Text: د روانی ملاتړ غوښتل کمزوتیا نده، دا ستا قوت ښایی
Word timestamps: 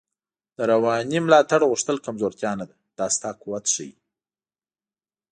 د 0.57 0.59
روانی 0.71 1.19
ملاتړ 1.25 1.61
غوښتل 1.71 1.97
کمزوتیا 2.05 2.51
نده، 2.59 2.75
دا 2.97 3.07
ستا 3.15 3.29
قوت 3.41 3.65
ښایی 3.73 3.91